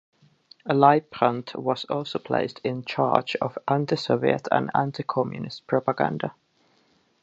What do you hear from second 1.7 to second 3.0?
also placed in